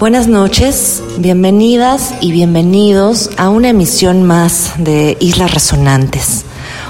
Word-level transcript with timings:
Buenas 0.00 0.26
noches, 0.26 1.04
bienvenidas 1.18 2.14
y 2.20 2.32
bienvenidos 2.32 3.30
a 3.36 3.48
una 3.48 3.68
emisión 3.68 4.24
más 4.24 4.72
de 4.76 5.16
Islas 5.20 5.54
Resonantes, 5.54 6.44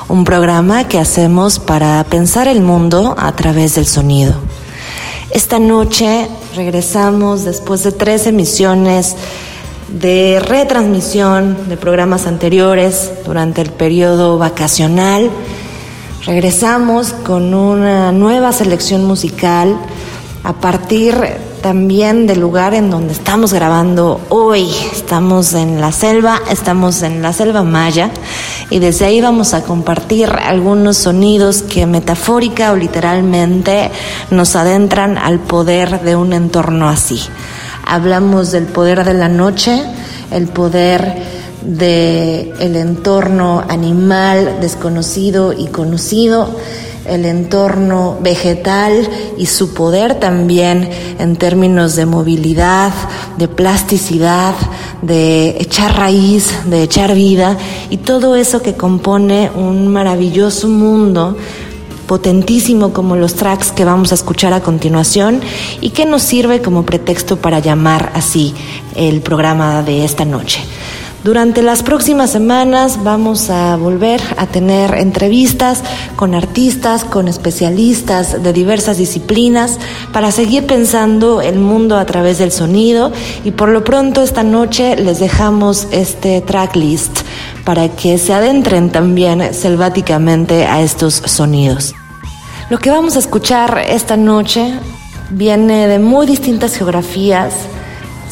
un 0.08 0.24
programa 0.24 0.88
que 0.88 0.98
hacemos 0.98 1.58
para 1.58 2.02
pensar 2.04 2.48
el 2.48 2.62
mundo 2.62 3.14
a 3.18 3.36
través 3.36 3.74
del 3.74 3.84
sonido. 3.84 4.32
Esta 5.30 5.58
noche 5.58 6.28
regresamos 6.56 7.44
después 7.44 7.84
de 7.84 7.92
tres 7.92 8.26
emisiones 8.26 9.16
de 9.88 10.40
retransmisión 10.40 11.68
de 11.68 11.76
programas 11.76 12.26
anteriores 12.26 13.10
durante 13.26 13.60
el 13.60 13.68
periodo 13.68 14.38
vacacional. 14.38 15.30
Regresamos 16.24 17.12
con 17.12 17.52
una 17.52 18.12
nueva 18.12 18.50
selección 18.52 19.04
musical 19.04 19.76
a 20.42 20.54
partir 20.54 21.14
también 21.64 22.26
del 22.26 22.40
lugar 22.40 22.74
en 22.74 22.90
donde 22.90 23.14
estamos 23.14 23.54
grabando 23.54 24.20
hoy. 24.28 24.68
Estamos 24.92 25.54
en 25.54 25.80
la 25.80 25.92
selva, 25.92 26.42
estamos 26.50 27.00
en 27.00 27.22
la 27.22 27.32
selva 27.32 27.62
maya 27.62 28.10
y 28.68 28.80
desde 28.80 29.06
ahí 29.06 29.22
vamos 29.22 29.54
a 29.54 29.62
compartir 29.62 30.28
algunos 30.28 30.98
sonidos 30.98 31.62
que 31.62 31.86
metafórica 31.86 32.70
o 32.72 32.76
literalmente 32.76 33.90
nos 34.30 34.56
adentran 34.56 35.16
al 35.16 35.38
poder 35.40 36.02
de 36.02 36.16
un 36.16 36.34
entorno 36.34 36.86
así. 36.86 37.18
Hablamos 37.86 38.52
del 38.52 38.66
poder 38.66 39.02
de 39.02 39.14
la 39.14 39.30
noche, 39.30 39.82
el 40.32 40.48
poder 40.48 41.14
del 41.62 42.52
el 42.60 42.76
entorno 42.76 43.64
animal 43.70 44.58
desconocido 44.60 45.54
y 45.54 45.68
conocido 45.68 46.54
el 47.06 47.24
entorno 47.26 48.18
vegetal 48.20 49.08
y 49.36 49.46
su 49.46 49.74
poder 49.74 50.18
también 50.20 50.88
en 51.18 51.36
términos 51.36 51.96
de 51.96 52.06
movilidad, 52.06 52.92
de 53.36 53.48
plasticidad, 53.48 54.54
de 55.02 55.56
echar 55.60 55.96
raíz, 55.96 56.52
de 56.66 56.82
echar 56.82 57.14
vida 57.14 57.56
y 57.90 57.98
todo 57.98 58.36
eso 58.36 58.62
que 58.62 58.74
compone 58.74 59.50
un 59.54 59.88
maravilloso 59.88 60.68
mundo 60.68 61.36
potentísimo 62.06 62.92
como 62.92 63.16
los 63.16 63.34
tracks 63.34 63.72
que 63.72 63.84
vamos 63.84 64.12
a 64.12 64.14
escuchar 64.14 64.52
a 64.52 64.60
continuación 64.60 65.40
y 65.80 65.90
que 65.90 66.04
nos 66.06 66.22
sirve 66.22 66.60
como 66.60 66.84
pretexto 66.84 67.36
para 67.36 67.58
llamar 67.58 68.12
así 68.14 68.54
el 68.94 69.20
programa 69.20 69.82
de 69.82 70.04
esta 70.04 70.24
noche. 70.24 70.60
Durante 71.24 71.62
las 71.62 71.82
próximas 71.82 72.28
semanas 72.28 73.02
vamos 73.02 73.48
a 73.48 73.76
volver 73.76 74.20
a 74.36 74.46
tener 74.46 74.92
entrevistas 74.96 75.82
con 76.16 76.34
artistas, 76.34 77.02
con 77.02 77.28
especialistas 77.28 78.42
de 78.42 78.52
diversas 78.52 78.98
disciplinas 78.98 79.78
para 80.12 80.30
seguir 80.30 80.66
pensando 80.66 81.40
el 81.40 81.58
mundo 81.58 81.96
a 81.96 82.04
través 82.04 82.36
del 82.36 82.52
sonido 82.52 83.10
y 83.42 83.52
por 83.52 83.70
lo 83.70 83.82
pronto 83.84 84.20
esta 84.20 84.42
noche 84.42 84.96
les 84.96 85.18
dejamos 85.18 85.88
este 85.92 86.42
tracklist 86.42 87.20
para 87.64 87.88
que 87.88 88.18
se 88.18 88.34
adentren 88.34 88.90
también 88.90 89.54
selváticamente 89.54 90.66
a 90.66 90.82
estos 90.82 91.14
sonidos. 91.14 91.94
Lo 92.68 92.76
que 92.76 92.90
vamos 92.90 93.16
a 93.16 93.20
escuchar 93.20 93.82
esta 93.88 94.18
noche 94.18 94.74
viene 95.30 95.88
de 95.88 95.98
muy 95.98 96.26
distintas 96.26 96.76
geografías, 96.76 97.54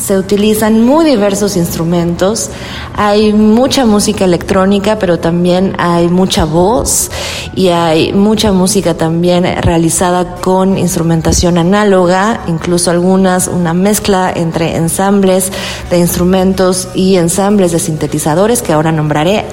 se 0.03 0.19
utilizan 0.19 0.85
muy 0.85 1.05
diversos 1.05 1.57
instrumentos, 1.57 2.51
hay 2.97 3.33
mucha 3.33 3.87
música 3.87 4.25
electrónica, 4.25 4.99
pero 4.99 5.21
también 5.21 5.75
hay 5.79 6.09
mucha 6.09 6.45
voz 6.45 7.11
y 7.55 7.69
hay 7.69 8.13
mucha 8.13 8.51
música 8.53 8.95
también 8.95 9.45
realizada 9.63 10.37
con 10.37 10.77
instrumentación 10.77 11.57
análoga, 11.57 12.41
incluso 12.49 12.91
algunas 12.91 13.47
una 13.47 13.75
mezcla 13.75 14.33
entre 14.35 14.77
ensambles 14.77 15.53
de 15.89 15.99
instrumentos 15.99 16.89
y 16.95 17.17
ensambles 17.17 17.71
de 17.71 17.79
sintetizadores 17.79 18.61
que 18.61 18.73
ahora 18.73 18.91
nombraré 18.91 19.45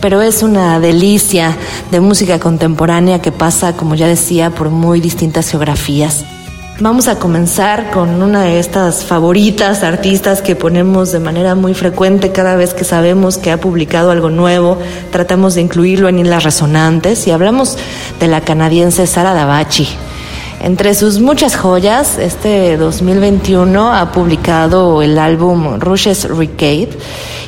pero 0.00 0.22
es 0.22 0.44
una 0.44 0.78
delicia 0.78 1.56
de 1.90 1.98
música 1.98 2.38
contemporánea 2.38 3.20
que 3.20 3.32
pasa, 3.32 3.72
como 3.72 3.96
ya 3.96 4.06
decía, 4.06 4.50
por 4.50 4.70
muy 4.70 5.00
distintas 5.00 5.50
geografías. 5.50 6.24
Vamos 6.80 7.08
a 7.08 7.18
comenzar 7.18 7.90
con 7.90 8.22
una 8.22 8.42
de 8.42 8.60
estas 8.60 9.04
favoritas 9.04 9.82
artistas 9.82 10.42
que 10.42 10.54
ponemos 10.54 11.10
de 11.10 11.18
manera 11.18 11.56
muy 11.56 11.74
frecuente 11.74 12.30
cada 12.30 12.54
vez 12.54 12.72
que 12.72 12.84
sabemos 12.84 13.36
que 13.36 13.50
ha 13.50 13.60
publicado 13.60 14.12
algo 14.12 14.30
nuevo. 14.30 14.78
Tratamos 15.10 15.56
de 15.56 15.62
incluirlo 15.62 16.08
en 16.08 16.20
Islas 16.20 16.44
Resonantes 16.44 17.26
y 17.26 17.32
hablamos 17.32 17.76
de 18.20 18.28
la 18.28 18.42
canadiense 18.42 19.08
Sara 19.08 19.34
Davachi. 19.34 19.88
Entre 20.60 20.94
sus 20.94 21.18
muchas 21.18 21.56
joyas, 21.56 22.16
este 22.16 22.76
2021 22.76 23.92
ha 23.92 24.12
publicado 24.12 25.02
el 25.02 25.18
álbum 25.18 25.80
Rushes 25.80 26.28
Recade 26.28 26.90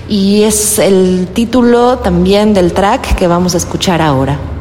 y 0.09 0.43
es 0.43 0.81
el 0.81 1.29
título 1.33 1.99
también 1.99 2.53
del 2.53 2.73
track 2.73 3.15
que 3.15 3.29
vamos 3.29 3.55
a 3.55 3.59
escuchar 3.59 4.03
ahora. 4.03 4.60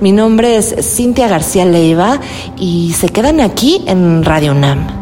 Mi 0.00 0.12
nombre 0.12 0.56
es 0.56 0.74
Cintia 0.80 1.28
García 1.28 1.66
Leiva 1.66 2.20
y 2.56 2.94
se 2.94 3.10
quedan 3.10 3.40
aquí 3.40 3.84
en 3.86 4.24
Radio 4.24 4.52
UNAM. 4.52 4.99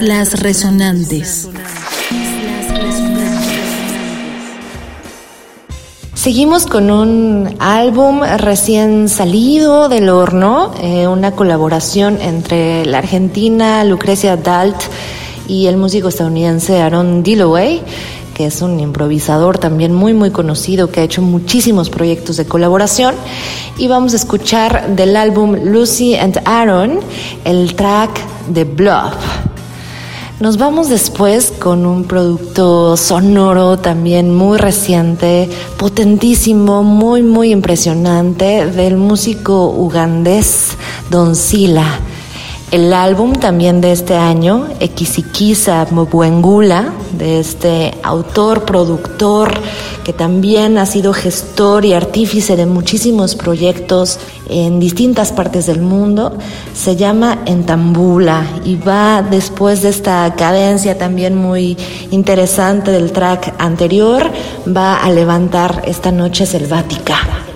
Islas 0.00 0.40
Resonantes. 0.40 1.46
Seguimos 6.14 6.64
con 6.64 6.90
un 6.90 7.54
álbum 7.58 8.22
recién 8.38 9.10
salido 9.10 9.90
del 9.90 10.08
horno, 10.08 10.72
eh, 10.80 11.06
una 11.06 11.32
colaboración 11.32 12.18
entre 12.22 12.86
la 12.86 12.98
argentina 12.98 13.84
Lucrecia 13.84 14.38
Dalt 14.38 14.80
y 15.46 15.66
el 15.66 15.76
músico 15.76 16.08
estadounidense 16.08 16.80
Aaron 16.80 17.22
Dilloway, 17.22 17.82
que 18.32 18.46
es 18.46 18.62
un 18.62 18.80
improvisador 18.80 19.58
también 19.58 19.92
muy 19.92 20.14
muy 20.14 20.30
conocido 20.30 20.90
que 20.90 21.00
ha 21.00 21.04
hecho 21.04 21.20
muchísimos 21.20 21.90
proyectos 21.90 22.38
de 22.38 22.46
colaboración. 22.46 23.14
Y 23.76 23.86
vamos 23.88 24.14
a 24.14 24.16
escuchar 24.16 24.96
del 24.96 25.14
álbum 25.14 25.56
Lucy 25.62 26.16
and 26.16 26.40
Aaron 26.46 27.00
el 27.44 27.74
track 27.74 28.18
The 28.54 28.64
Bluff. 28.64 29.49
Nos 30.40 30.56
vamos 30.56 30.88
después 30.88 31.52
con 31.58 31.84
un 31.84 32.04
producto 32.04 32.96
sonoro 32.96 33.76
también 33.76 34.34
muy 34.34 34.56
reciente, 34.56 35.50
potentísimo, 35.76 36.82
muy, 36.82 37.22
muy 37.22 37.50
impresionante 37.50 38.64
del 38.64 38.96
músico 38.96 39.66
ugandés 39.66 40.78
Don 41.10 41.36
Sila. 41.36 42.00
El 42.70 42.92
álbum 42.92 43.32
también 43.32 43.80
de 43.80 43.90
este 43.90 44.14
año, 44.14 44.68
Equisikisa 44.78 45.88
Mbuengula, 45.90 46.92
de 47.10 47.40
este 47.40 47.98
autor, 48.04 48.64
productor, 48.64 49.50
que 50.04 50.12
también 50.12 50.78
ha 50.78 50.86
sido 50.86 51.12
gestor 51.12 51.84
y 51.84 51.94
artífice 51.94 52.54
de 52.54 52.66
muchísimos 52.66 53.34
proyectos 53.34 54.20
en 54.48 54.78
distintas 54.78 55.32
partes 55.32 55.66
del 55.66 55.80
mundo, 55.80 56.38
se 56.72 56.94
llama 56.94 57.40
Entambula 57.44 58.46
y 58.64 58.76
va 58.76 59.20
después 59.22 59.82
de 59.82 59.88
esta 59.88 60.32
cadencia 60.36 60.96
también 60.96 61.34
muy 61.34 61.76
interesante 62.12 62.92
del 62.92 63.10
track 63.10 63.52
anterior, 63.58 64.30
va 64.68 65.02
a 65.02 65.10
levantar 65.10 65.82
esta 65.86 66.12
noche 66.12 66.46
selvática. 66.46 67.49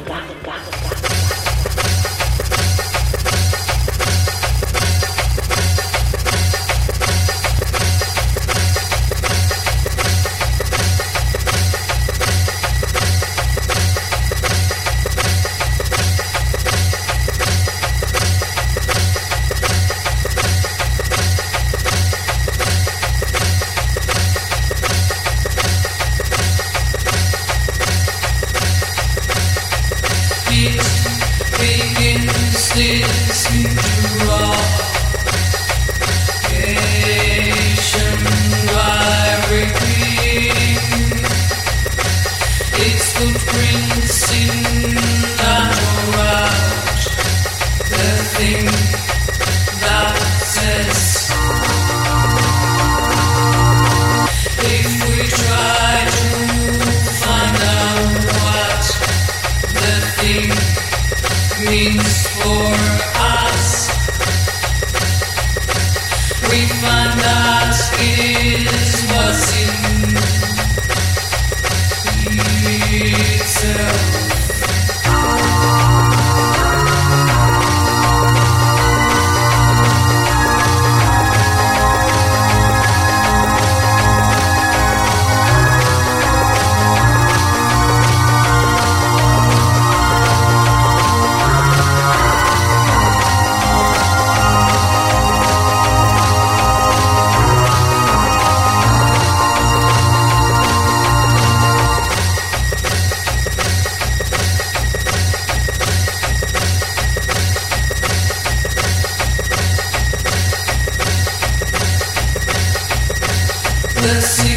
see 114.21 114.54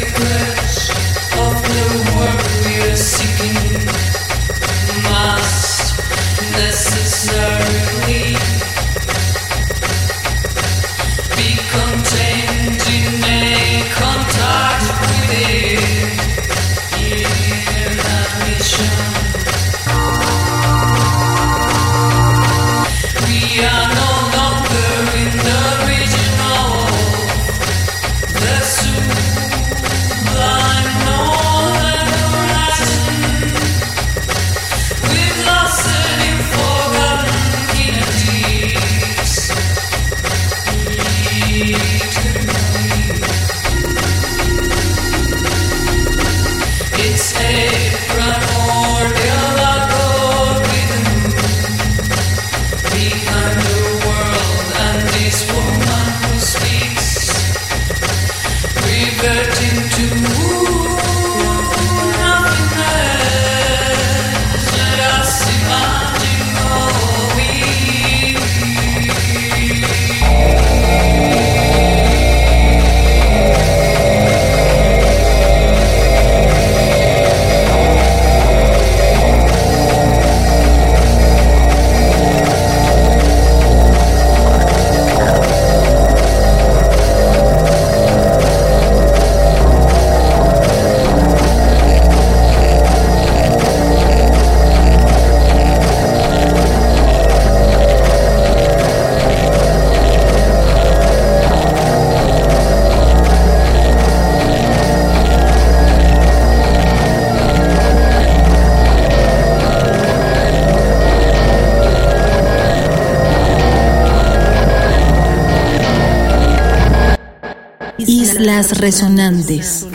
Islas 118.38 118.70
Resonantes. 118.78 119.87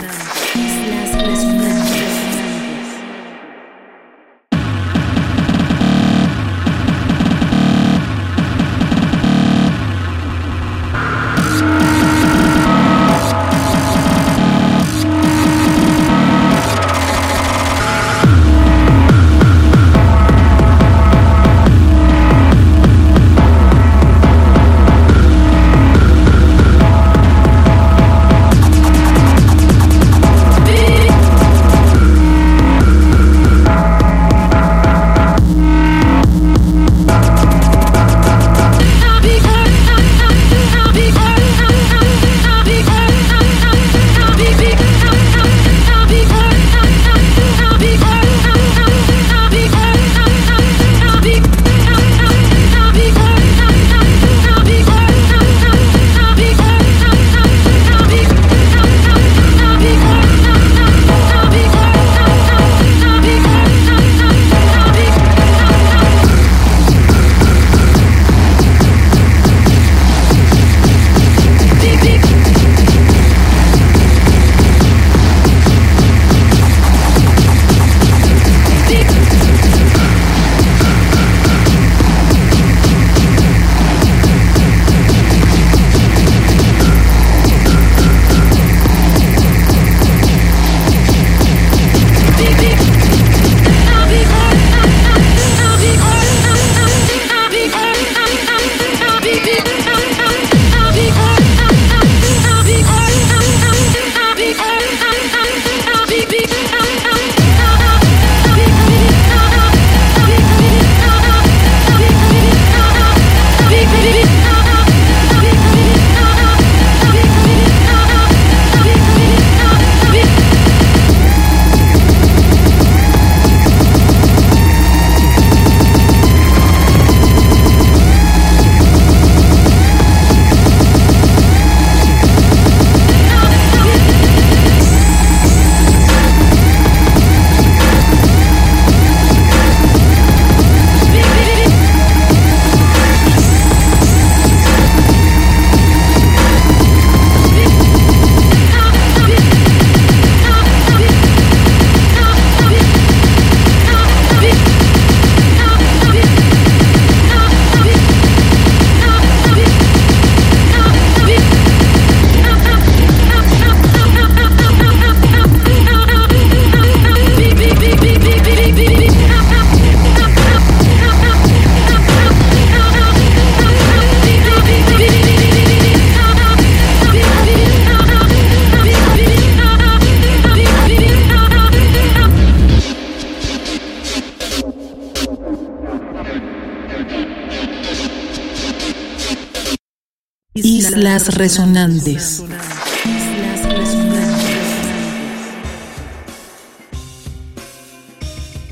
Resonantes. 191.14 192.42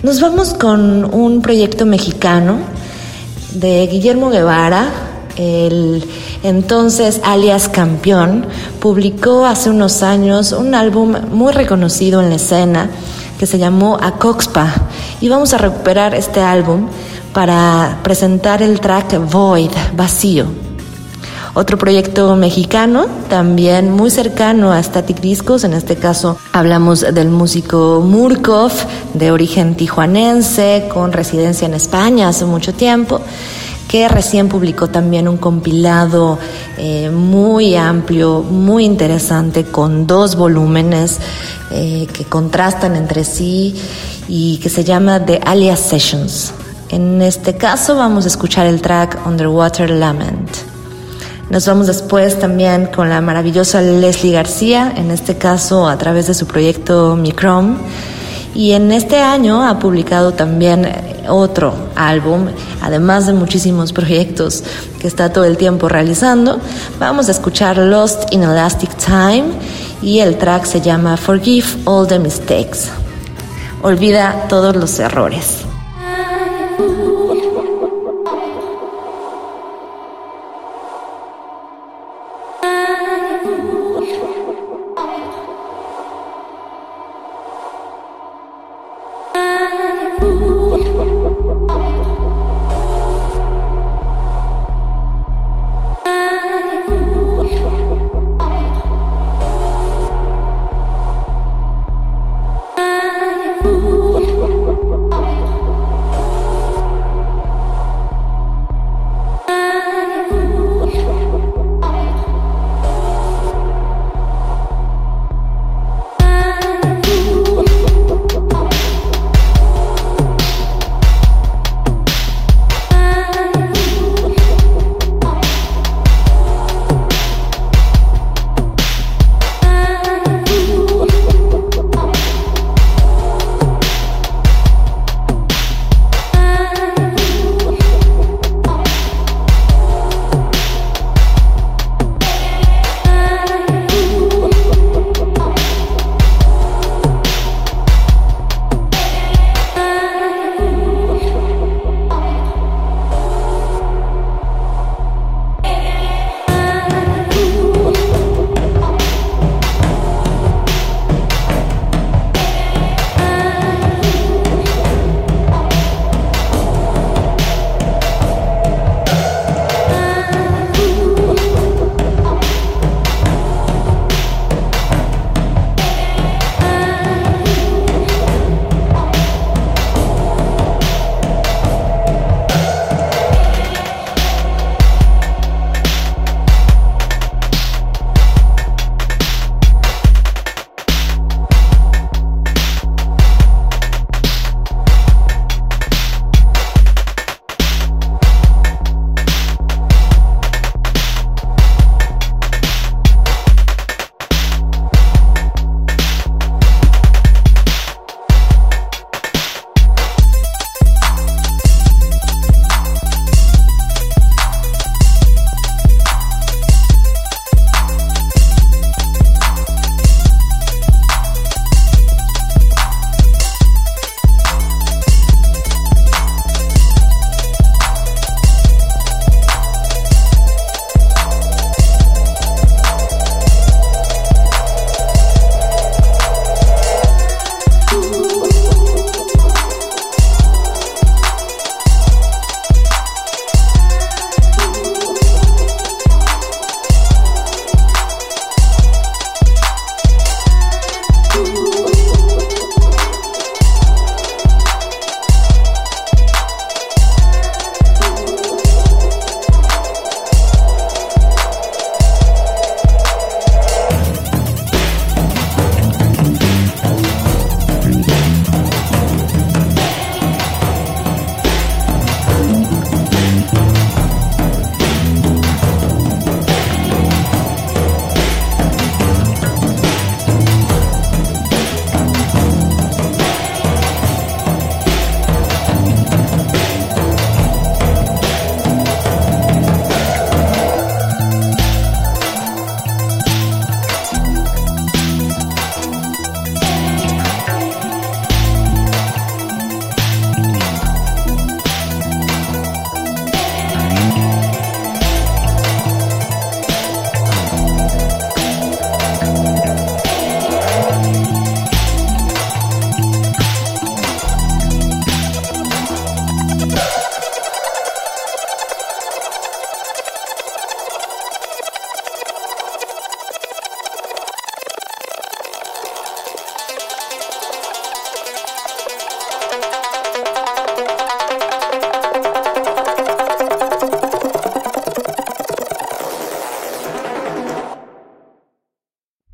Nos 0.02 0.20
vamos 0.20 0.52
con 0.54 1.04
un 1.14 1.40
proyecto 1.40 1.86
mexicano 1.86 2.58
de 3.54 3.86
Guillermo 3.86 4.30
Guevara, 4.30 4.88
el 5.36 6.04
entonces 6.42 7.20
alias 7.22 7.68
Campeón, 7.68 8.46
publicó 8.80 9.46
hace 9.46 9.70
unos 9.70 10.02
años 10.02 10.50
un 10.50 10.74
álbum 10.74 11.14
muy 11.30 11.52
reconocido 11.52 12.20
en 12.20 12.30
la 12.30 12.36
escena 12.36 12.90
que 13.38 13.46
se 13.46 13.58
llamó 13.58 13.98
Acoxpa 14.02 14.74
y 15.20 15.28
vamos 15.28 15.54
a 15.54 15.58
recuperar 15.58 16.16
este 16.16 16.40
álbum 16.40 16.88
para 17.32 18.00
presentar 18.02 18.62
el 18.62 18.80
track 18.80 19.30
Void, 19.30 19.70
vacío. 19.96 20.61
Otro 21.54 21.76
proyecto 21.76 22.34
mexicano, 22.34 23.04
también 23.28 23.92
muy 23.92 24.10
cercano 24.10 24.72
a 24.72 24.82
Static 24.82 25.20
Discos, 25.20 25.64
en 25.64 25.74
este 25.74 25.96
caso 25.96 26.38
hablamos 26.50 27.00
del 27.00 27.28
músico 27.28 28.00
Murkov, 28.02 28.72
de 29.12 29.30
origen 29.30 29.74
tijuanense, 29.74 30.88
con 30.90 31.12
residencia 31.12 31.66
en 31.66 31.74
España 31.74 32.28
hace 32.28 32.46
mucho 32.46 32.72
tiempo, 32.72 33.20
que 33.86 34.08
recién 34.08 34.48
publicó 34.48 34.88
también 34.88 35.28
un 35.28 35.36
compilado 35.36 36.38
eh, 36.78 37.10
muy 37.10 37.76
amplio, 37.76 38.40
muy 38.40 38.86
interesante, 38.86 39.64
con 39.64 40.06
dos 40.06 40.36
volúmenes 40.36 41.18
eh, 41.70 42.06
que 42.14 42.24
contrastan 42.24 42.96
entre 42.96 43.24
sí 43.24 43.78
y 44.26 44.56
que 44.56 44.70
se 44.70 44.84
llama 44.84 45.22
The 45.22 45.38
Alias 45.44 45.80
Sessions. 45.80 46.54
En 46.88 47.20
este 47.20 47.58
caso 47.58 47.94
vamos 47.94 48.24
a 48.24 48.28
escuchar 48.28 48.66
el 48.66 48.80
track 48.80 49.26
Underwater 49.26 49.90
Lament. 49.90 50.71
Nos 51.52 51.66
vamos 51.66 51.86
después 51.86 52.38
también 52.38 52.86
con 52.86 53.10
la 53.10 53.20
maravillosa 53.20 53.82
Leslie 53.82 54.32
García, 54.32 54.90
en 54.96 55.10
este 55.10 55.36
caso 55.36 55.86
a 55.86 55.98
través 55.98 56.26
de 56.26 56.32
su 56.32 56.46
proyecto 56.46 57.14
Microm. 57.14 57.76
Y 58.54 58.72
en 58.72 58.90
este 58.90 59.18
año 59.18 59.62
ha 59.62 59.78
publicado 59.78 60.32
también 60.32 60.90
otro 61.28 61.74
álbum, 61.94 62.46
además 62.80 63.26
de 63.26 63.34
muchísimos 63.34 63.92
proyectos 63.92 64.64
que 64.98 65.06
está 65.06 65.30
todo 65.30 65.44
el 65.44 65.58
tiempo 65.58 65.90
realizando. 65.90 66.58
Vamos 66.98 67.28
a 67.28 67.32
escuchar 67.32 67.76
Lost 67.76 68.32
in 68.32 68.44
Elastic 68.44 68.96
Time 68.96 69.44
y 70.00 70.20
el 70.20 70.38
track 70.38 70.64
se 70.64 70.80
llama 70.80 71.18
Forgive 71.18 71.66
All 71.84 72.06
the 72.06 72.18
Mistakes. 72.18 72.88
Olvida 73.82 74.46
todos 74.48 74.74
los 74.74 74.98
errores. 74.98 75.66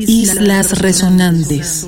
Islas 0.09 0.73
Resonantes. 0.81 1.87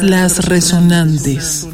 Islas 0.00 0.38
Resonantes. 0.48 1.69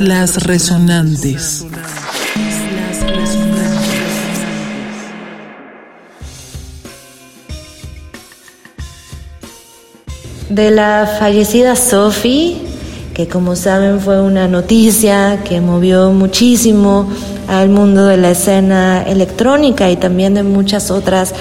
Islas 0.00 0.44
Resonantes. 0.44 1.66
De 10.48 10.70
la 10.70 11.16
fallecida 11.18 11.74
Sophie, 11.74 12.58
que 13.12 13.26
como 13.26 13.56
saben 13.56 13.98
fue 13.98 14.22
una 14.22 14.46
noticia 14.46 15.42
que 15.42 15.60
movió 15.60 16.12
muchísimo 16.12 17.08
al 17.48 17.68
mundo 17.68 18.06
de 18.06 18.18
la 18.18 18.30
escena 18.30 19.02
electrónica 19.02 19.90
y 19.90 19.96
también 19.96 20.34
de 20.34 20.44
muchas 20.44 20.92
otras 20.92 21.34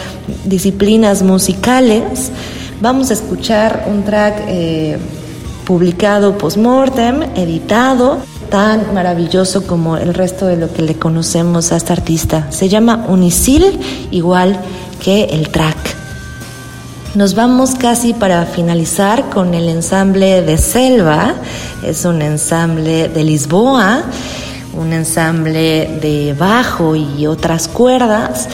disciplinas 0.46 1.22
musicales, 1.22 2.32
vamos 2.82 3.12
a 3.12 3.14
escuchar 3.14 3.86
un 3.88 4.04
track 4.04 4.46
eh, 4.48 4.98
publicado 5.64 6.40
post-mortem, 6.40 7.22
editado, 7.36 8.18
tan 8.50 8.94
maravilloso 8.94 9.66
como 9.66 9.98
el 9.98 10.14
resto 10.14 10.46
de 10.46 10.58
lo 10.58 10.72
que 10.72 10.82
le 10.82 10.96
conocemos 10.96 11.72
a 11.72 11.78
esta 11.78 11.94
artista. 11.94 12.52
Se 12.52 12.70
llama 12.70 13.06
Unisil, 13.08 13.80
igual 14.12 14.60
que 15.04 15.26
el 15.26 15.50
track. 15.50 15.78
Nos 17.16 17.36
vamos 17.36 17.76
casi 17.76 18.14
para 18.14 18.46
finalizar 18.46 19.30
con 19.30 19.54
el 19.54 19.70
ensamble 19.70 20.42
de 20.42 20.58
Selva, 20.58 21.36
es 21.84 22.06
un 22.06 22.22
ensamble 22.22 23.08
de 23.08 23.24
Lisboa, 23.24 24.04
un 24.74 24.94
ensamble 24.94 26.00
de 26.02 26.36
bajo 26.38 26.96
y 26.96 27.26
otras 27.26 27.68
cuerdas 27.68 28.48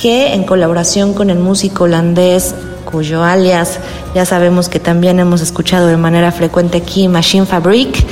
que 0.00 0.34
en 0.34 0.44
colaboración 0.44 1.14
con 1.14 1.30
el 1.30 1.38
músico 1.38 1.84
holandés 1.84 2.54
cuyo 2.90 3.22
alias 3.22 3.78
ya 4.14 4.24
sabemos 4.24 4.68
que 4.68 4.80
también 4.80 5.20
hemos 5.20 5.40
escuchado 5.40 5.86
de 5.86 5.96
manera 5.96 6.32
frecuente 6.32 6.78
aquí, 6.78 7.06
Machine 7.06 7.46
Fabric, 7.46 8.04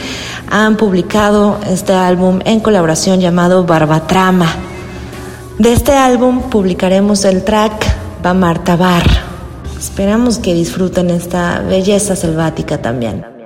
han 0.51 0.77
publicado 0.77 1.59
este 1.67 1.93
álbum 1.93 2.41
en 2.45 2.61
colaboración 2.61 3.21
llamado 3.21 3.65
Barbatrama. 3.65 4.47
De 5.59 5.73
este 5.73 5.93
álbum 5.93 6.51
publicaremos 6.51 7.25
el 7.25 7.45
track 7.45 7.85
Bamartabar. 8.23 9.05
Esperamos 9.79 10.39
que 10.39 10.55
disfruten 10.55 11.11
esta 11.11 11.61
belleza 11.61 12.17
selvática 12.17 12.79
también. 12.79 13.38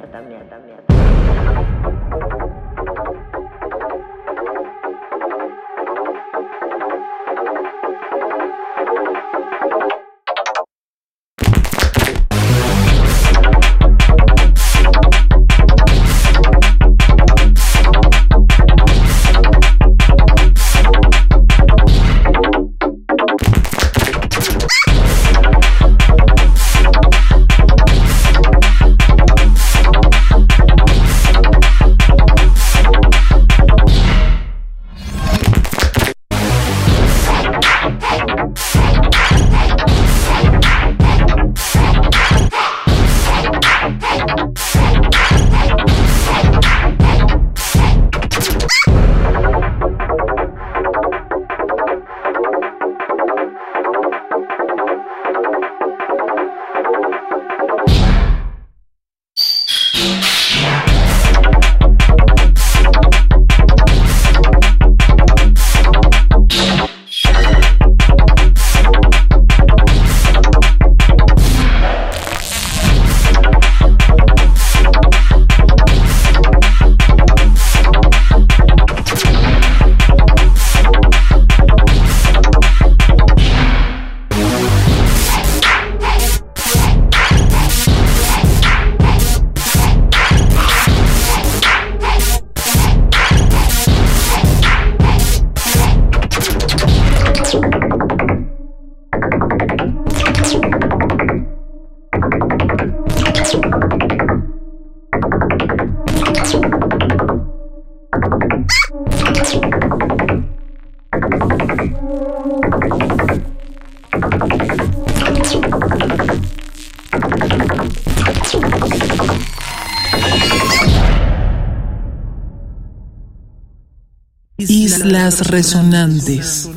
Resonantes. 125.30 126.68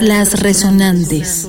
Islas 0.00 0.40
Resonantes. 0.40 1.48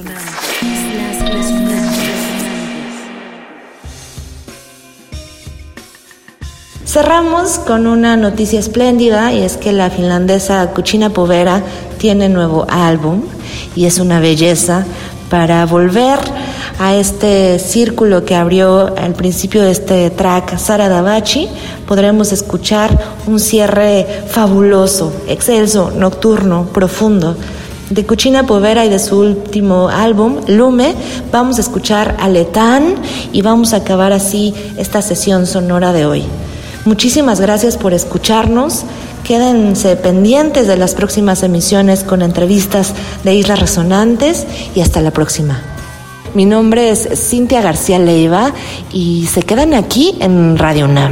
Cerramos 6.85 7.59
con 7.59 7.87
una 7.87 8.17
noticia 8.17 8.59
espléndida 8.59 9.31
y 9.31 9.41
es 9.43 9.55
que 9.55 9.71
la 9.71 9.89
finlandesa 9.89 10.67
Cucina 10.71 11.11
Povera 11.11 11.63
tiene 11.97 12.27
nuevo 12.27 12.67
álbum 12.69 13.21
y 13.73 13.85
es 13.85 13.99
una 13.99 14.19
belleza 14.19 14.85
para 15.29 15.65
volver 15.65 16.19
a 16.77 16.95
este 16.95 17.57
círculo 17.57 18.25
que 18.25 18.35
abrió 18.35 18.93
al 18.97 19.13
principio 19.13 19.61
de 19.61 19.71
este 19.71 20.09
track 20.09 20.57
Sara 20.57 20.89
Davachi, 20.89 21.47
podremos 21.87 22.33
escuchar 22.33 22.99
un 23.27 23.39
cierre 23.39 24.05
fabuloso, 24.27 25.13
excelso, 25.29 25.91
nocturno, 25.95 26.65
profundo. 26.73 27.37
De 27.91 28.05
Cucina 28.05 28.45
Povera 28.45 28.85
y 28.85 28.89
de 28.89 28.99
su 28.99 29.19
último 29.19 29.89
álbum, 29.89 30.37
Lume, 30.47 30.95
vamos 31.29 31.57
a 31.57 31.61
escuchar 31.61 32.15
a 32.21 32.29
Letán 32.29 32.95
y 33.33 33.41
vamos 33.41 33.73
a 33.73 33.77
acabar 33.77 34.13
así 34.13 34.53
esta 34.77 35.01
sesión 35.01 35.45
sonora 35.45 35.91
de 35.91 36.05
hoy. 36.05 36.23
Muchísimas 36.85 37.41
gracias 37.41 37.75
por 37.75 37.93
escucharnos. 37.93 38.85
Quédense 39.25 39.97
pendientes 39.97 40.67
de 40.67 40.77
las 40.77 40.95
próximas 40.95 41.43
emisiones 41.43 42.05
con 42.05 42.21
entrevistas 42.21 42.93
de 43.25 43.35
Islas 43.35 43.59
Resonantes 43.59 44.47
y 44.73 44.79
hasta 44.79 45.01
la 45.01 45.11
próxima. 45.11 45.61
Mi 46.33 46.45
nombre 46.45 46.91
es 46.91 47.09
Cintia 47.29 47.61
García 47.61 47.99
Leiva 47.99 48.53
y 48.93 49.27
se 49.27 49.41
quedan 49.41 49.73
aquí 49.73 50.15
en 50.21 50.57
Radio 50.57 50.85
UNAM. 50.85 51.11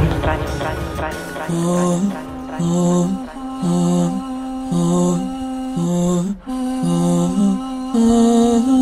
Radio 6.82 8.79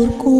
UNAM 0.00 0.39